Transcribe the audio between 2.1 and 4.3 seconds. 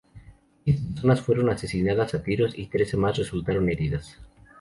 a tiros y trece más resultaron heridas.